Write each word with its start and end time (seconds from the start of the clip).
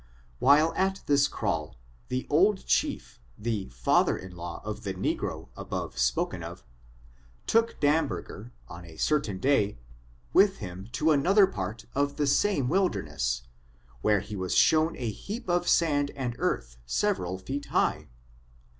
While 0.39 0.73
at 0.75 1.03
this 1.05 1.29
krall, 1.29 1.75
the 2.07 2.25
old 2.27 2.65
chief, 2.65 3.19
the 3.37 3.69
father 3.69 4.17
in 4.17 4.35
law 4.35 4.59
of 4.65 4.81
the 4.81 4.95
negro 4.95 5.49
above 5.55 5.99
spoken 5.99 6.41
of, 6.41 6.63
took 7.45 7.79
Damberger, 7.79 8.51
on 8.67 8.83
a 8.83 8.97
certain 8.97 9.37
day, 9.37 9.77
with 10.33 10.57
him 10.57 10.87
to 10.93 11.11
an 11.11 11.27
other 11.27 11.45
pa*t 11.45 11.85
of 11.93 12.17
the 12.17 12.25
same 12.25 12.67
wilderness, 12.67 13.43
where 14.01 14.21
he 14.21 14.35
was 14.35 14.55
^1^^^^^^^^^^^% 14.55 14.57
FORTUNES, 14.57 14.73
OF 14.73 14.73
THE 14.73 14.79
NEGRO 14.79 14.89
RACE. 14.89 14.89
199 14.89 14.97
shown 14.97 14.97
a 14.97 15.17
heap 15.37 15.49
of 15.49 15.69
sand 15.69 16.11
and 16.15 16.35
earth 16.39 16.77
several 16.87 17.37
feet 17.37 17.65
high. 17.67 18.07